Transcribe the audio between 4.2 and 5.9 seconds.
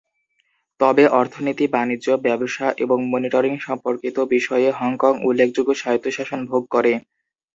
বিষয়ে হংকং উল্লেখযোগ্য